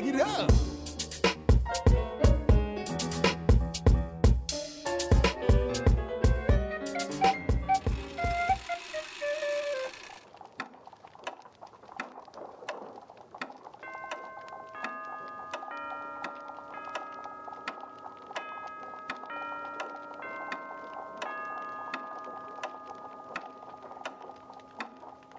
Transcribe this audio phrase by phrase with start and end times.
[0.00, 0.69] Back it up.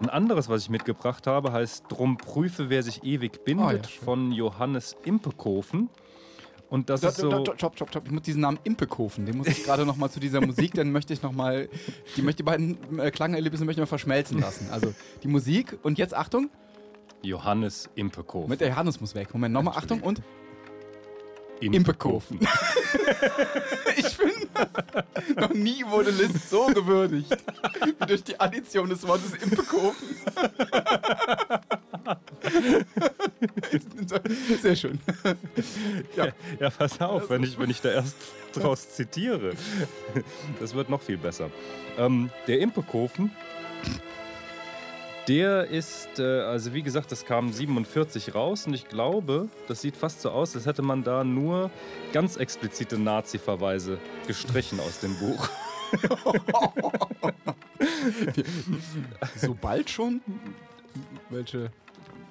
[0.00, 4.04] Ein anderes, was ich mitgebracht habe, heißt Drum prüfe, wer sich ewig bindet, Oh ja,
[4.04, 5.88] von Johannes Impekofen.
[6.68, 7.30] Und das ist so.
[7.30, 8.06] Stopp, stopp, stopp, stopp.
[8.06, 10.90] Ich muss diesen Namen Impekofen, den muss ich gerade noch mal zu dieser Musik, dann
[10.90, 11.68] möchte ich noch mal,
[12.16, 14.68] die möchte die beiden äh, Klangerlebnisse möchte ich mal verschmelzen lassen.
[14.70, 14.92] Also
[15.22, 16.50] die Musik und jetzt Achtung,
[17.22, 18.50] Johannes Impekofen.
[18.50, 19.28] mit der Johannes muss weg.
[19.32, 20.22] Moment, nochmal Achtung und
[21.60, 22.40] Impekofen.
[23.96, 24.48] ich finde,
[25.40, 27.36] noch nie wurde List so gewürdigt
[27.84, 30.08] wie durch die Addition des Wortes Impekofen.
[34.62, 35.00] Sehr schön.
[36.16, 36.28] Ja.
[36.60, 38.16] Ja, pass auf, wenn ich, wenn ich da erst
[38.52, 39.54] draus zitiere.
[40.60, 41.50] Das wird noch viel besser.
[41.98, 43.32] Ähm, der Impekofen,
[45.28, 49.96] der ist, äh, also wie gesagt, das kam 47 raus und ich glaube, das sieht
[49.96, 51.70] fast so aus, als hätte man da nur
[52.12, 55.48] ganz explizite Nazi-Verweise gestrichen aus dem Buch.
[59.36, 60.20] So bald schon?
[61.30, 61.70] Welche?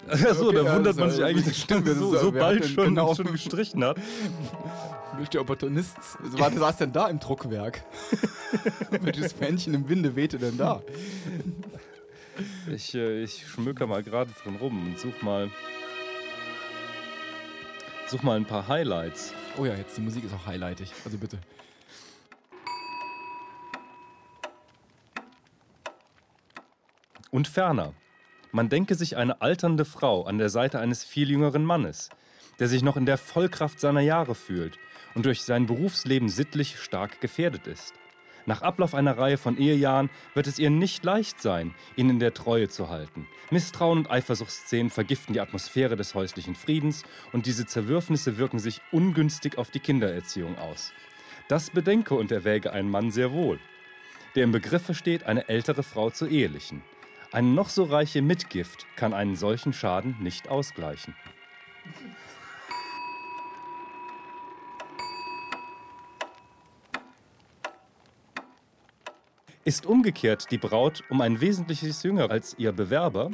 [0.07, 2.85] Achso, Okay, da ja, wundert man sich eigentlich, dass stimmt, das so, so bald schon,
[2.85, 3.97] genau- schon gestrichen hat.
[5.17, 5.95] Welcher Opportunist?
[6.23, 7.83] Also, warte, saß denn da im Druckwerk?
[9.01, 10.81] Welches Fähnchen im Winde wehte denn da?
[12.73, 15.49] Ich, äh, ich schmöker mal gerade drin rum und such mal,
[18.07, 19.33] such mal ein paar Highlights.
[19.57, 20.91] Oh ja, jetzt die Musik ist auch highlightig.
[21.05, 21.37] Also bitte.
[27.31, 27.93] Und ferner,
[28.51, 32.09] man denke sich eine alternde Frau an der Seite eines viel jüngeren Mannes,
[32.59, 34.77] der sich noch in der Vollkraft seiner Jahre fühlt
[35.15, 37.93] und durch sein Berufsleben sittlich stark gefährdet ist.
[38.45, 42.33] Nach Ablauf einer Reihe von Ehejahren wird es ihr nicht leicht sein, ihn in der
[42.33, 43.27] Treue zu halten.
[43.49, 49.57] Misstrauen und Eifersuchtsszenen vergiften die Atmosphäre des häuslichen Friedens und diese Zerwürfnisse wirken sich ungünstig
[49.57, 50.93] auf die Kindererziehung aus.
[51.47, 53.59] Das bedenke und erwäge ein Mann sehr wohl,
[54.35, 56.83] der im Begriffe steht, eine ältere Frau zu ehelichen.
[57.31, 61.15] Eine noch so reiche Mitgift kann einen solchen Schaden nicht ausgleichen.
[69.67, 73.31] Ist umgekehrt die Braut um ein wesentliches jünger als ihr Bewerber,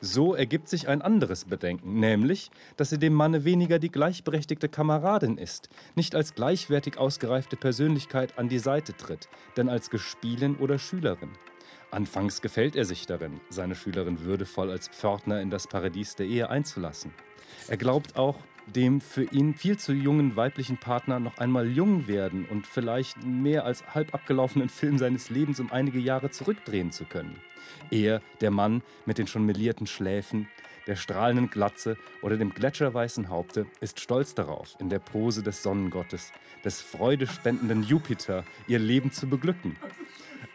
[0.00, 5.38] so ergibt sich ein anderes Bedenken, nämlich, dass sie dem Manne weniger die gleichberechtigte Kameradin
[5.38, 11.30] ist, nicht als gleichwertig ausgereifte Persönlichkeit an die Seite tritt, denn als Gespielin oder Schülerin.
[11.92, 16.50] Anfangs gefällt er sich darin, seine Schülerin würdevoll als Pförtner in das Paradies der Ehe
[16.50, 17.14] einzulassen.
[17.68, 22.46] Er glaubt auch, dem für ihn viel zu jungen weiblichen Partner noch einmal jung werden
[22.46, 27.36] und vielleicht mehr als halb abgelaufenen Film seines Lebens um einige Jahre zurückdrehen zu können.
[27.90, 30.48] Er, der Mann mit den schon melierten Schläfen,
[30.86, 36.32] der strahlenden Glatze oder dem gletscherweißen Haupte, ist stolz darauf, in der Pose des Sonnengottes,
[36.64, 39.76] des freudespendenden Jupiter, ihr Leben zu beglücken.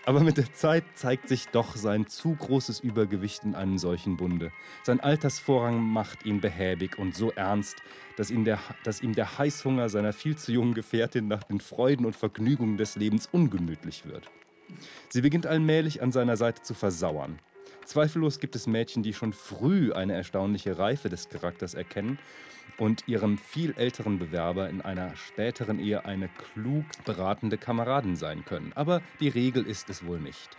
[0.05, 4.51] Aber mit der Zeit zeigt sich doch sein zu großes Übergewicht in einem solchen Bunde.
[4.83, 7.77] Sein Altersvorrang macht ihn behäbig und so ernst,
[8.16, 12.05] dass, ihn der, dass ihm der Heißhunger seiner viel zu jungen Gefährtin nach den Freuden
[12.05, 14.29] und Vergnügungen des Lebens ungemütlich wird.
[15.09, 17.39] Sie beginnt allmählich an seiner Seite zu versauern.
[17.85, 22.19] Zweifellos gibt es Mädchen, die schon früh eine erstaunliche Reife des Charakters erkennen
[22.77, 28.73] und ihrem viel älteren Bewerber in einer späteren Ehe eine klug beratende Kameradin sein können.
[28.75, 30.57] Aber die Regel ist es wohl nicht.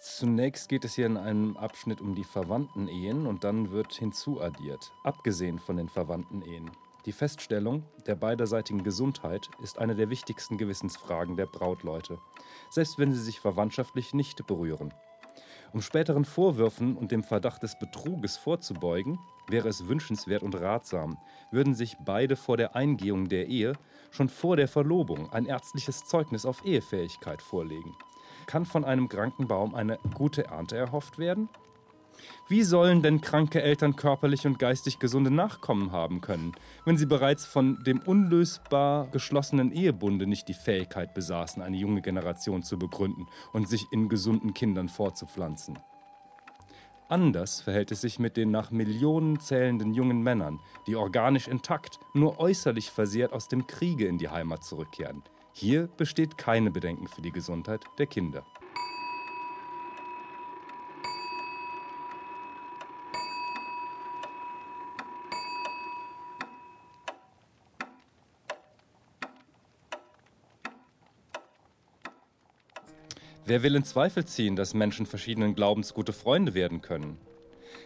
[0.00, 4.90] Zunächst geht es hier in einem Abschnitt um die verwandten Ehen und dann wird hinzuaddiert,
[5.04, 6.70] abgesehen von den verwandten Ehen.
[7.06, 12.18] Die Feststellung der beiderseitigen Gesundheit ist eine der wichtigsten Gewissensfragen der Brautleute,
[12.68, 14.92] selbst wenn sie sich verwandtschaftlich nicht berühren.
[15.72, 21.16] Um späteren Vorwürfen und dem Verdacht des Betruges vorzubeugen, wäre es wünschenswert und ratsam,
[21.52, 23.74] würden sich beide vor der Eingehung der Ehe
[24.10, 27.94] schon vor der Verlobung ein ärztliches Zeugnis auf Ehefähigkeit vorlegen.
[28.46, 31.48] Kann von einem kranken Baum eine gute Ernte erhofft werden?
[32.48, 36.52] Wie sollen denn kranke Eltern körperlich und geistig gesunde Nachkommen haben können,
[36.84, 42.62] wenn sie bereits von dem unlösbar geschlossenen Ehebunde nicht die Fähigkeit besaßen, eine junge Generation
[42.62, 45.78] zu begründen und sich in gesunden Kindern fortzupflanzen?
[47.08, 50.58] Anders verhält es sich mit den nach Millionen zählenden jungen Männern,
[50.88, 55.22] die organisch intakt, nur äußerlich versehrt aus dem Kriege in die Heimat zurückkehren.
[55.52, 58.44] Hier besteht keine Bedenken für die Gesundheit der Kinder.
[73.48, 77.16] Wer will in Zweifel ziehen, dass Menschen verschiedenen Glaubens gute Freunde werden können?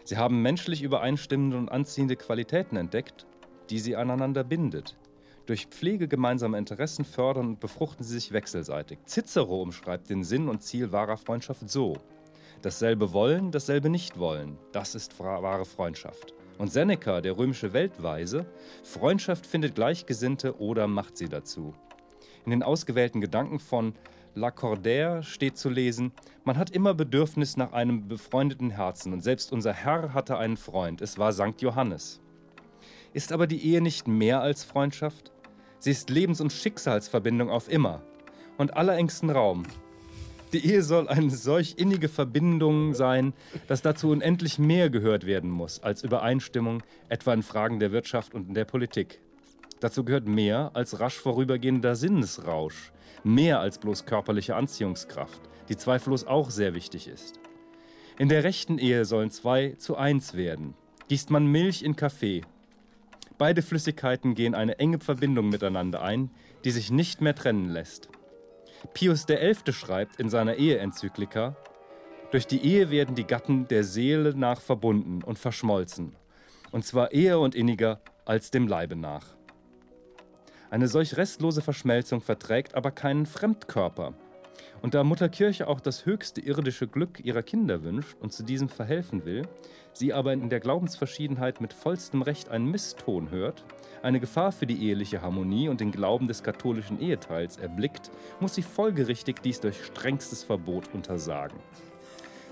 [0.05, 3.27] Sie haben menschlich übereinstimmende und anziehende Qualitäten entdeckt,
[3.69, 4.97] die sie aneinander bindet.
[5.45, 9.01] Durch Pflege gemeinsamer Interessen fördern und befruchten sie sich wechselseitig.
[9.05, 11.99] Cicero umschreibt den Sinn und Ziel wahrer Freundschaft so:
[12.63, 16.33] Dasselbe wollen, dasselbe nicht wollen, das ist wahre Freundschaft.
[16.57, 18.47] Und Seneca, der römische Weltweise,
[18.83, 21.75] Freundschaft findet Gleichgesinnte oder macht sie dazu.
[22.47, 23.93] In den ausgewählten Gedanken von
[24.35, 26.13] Lacordaire steht zu lesen,
[26.45, 31.01] man hat immer Bedürfnis nach einem befreundeten Herzen und selbst unser Herr hatte einen Freund,
[31.01, 32.21] es war Sankt Johannes.
[33.13, 35.33] Ist aber die Ehe nicht mehr als Freundschaft?
[35.79, 38.03] Sie ist Lebens- und Schicksalsverbindung auf immer
[38.57, 39.65] und allerengsten Raum.
[40.53, 43.33] Die Ehe soll eine solch innige Verbindung sein,
[43.69, 48.55] dass dazu unendlich mehr gehört werden muss als Übereinstimmung, etwa in Fragen der Wirtschaft und
[48.55, 49.21] der Politik.
[49.81, 52.93] Dazu gehört mehr als rasch vorübergehender Sinnesrausch,
[53.25, 57.41] mehr als bloß körperliche Anziehungskraft, die zweifellos auch sehr wichtig ist.
[58.19, 60.75] In der rechten Ehe sollen zwei zu eins werden.
[61.09, 62.43] Gießt man Milch in Kaffee.
[63.39, 66.31] Beide Flüssigkeiten gehen eine enge Verbindung miteinander ein,
[66.65, 68.11] die sich nicht mehr trennen lässt.
[68.93, 69.73] Pius XI.
[69.73, 71.57] schreibt in seiner Eheenzyklika,
[72.31, 76.15] durch die Ehe werden die Gatten der Seele nach verbunden und verschmolzen,
[76.71, 79.40] und zwar eher und inniger als dem Leibe nach.
[80.71, 84.15] Eine solch restlose Verschmelzung verträgt aber keinen Fremdkörper.
[84.83, 88.69] Und da Mutter Kirche auch das höchste irdische Glück ihrer Kinder wünscht und zu diesem
[88.69, 89.49] verhelfen will,
[89.93, 93.65] sie aber in der Glaubensverschiedenheit mit vollstem Recht einen Misston hört,
[94.03, 98.63] eine Gefahr für die eheliche Harmonie und den Glauben des katholischen Eheteils erblickt, muss sie
[98.63, 101.59] folgerichtig dies durch strengstes Verbot untersagen.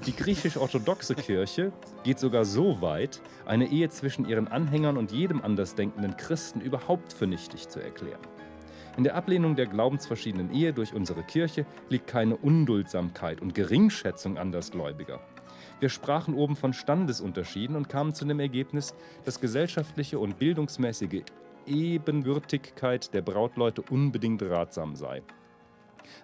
[0.07, 1.73] Die griechisch-orthodoxe Kirche
[2.05, 7.27] geht sogar so weit, eine Ehe zwischen ihren Anhängern und jedem andersdenkenden Christen überhaupt für
[7.27, 8.21] nichtig zu erklären.
[8.97, 15.21] In der Ablehnung der glaubensverschiedenen Ehe durch unsere Kirche liegt keine Unduldsamkeit und Geringschätzung Andersgläubiger.
[15.81, 18.95] Wir sprachen oben von Standesunterschieden und kamen zu dem Ergebnis,
[19.25, 21.23] dass gesellschaftliche und bildungsmäßige
[21.67, 25.23] Ebenbürtigkeit der Brautleute unbedingt ratsam sei.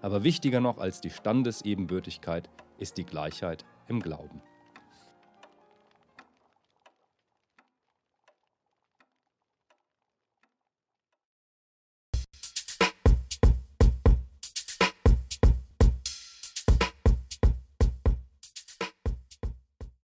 [0.01, 2.49] Aber wichtiger noch als die Standesebenbürtigkeit
[2.79, 4.43] ist die Gleichheit im Glauben.